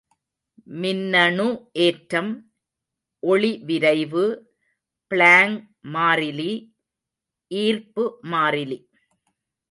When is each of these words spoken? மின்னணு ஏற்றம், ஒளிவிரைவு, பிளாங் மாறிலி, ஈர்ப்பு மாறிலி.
மின்னணு 0.81 1.45
ஏற்றம், 1.71 2.31
ஒளிவிரைவு, 3.23 4.23
பிளாங் 5.11 5.57
மாறிலி, 5.93 6.53
ஈர்ப்பு 7.51 8.05
மாறிலி. 8.31 8.79